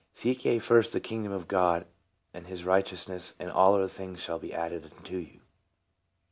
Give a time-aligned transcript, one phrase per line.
[0.13, 1.85] "'Seek ye first the kingdom of God
[2.33, 5.41] and his righteousness, and all other things shall be added unto you.'"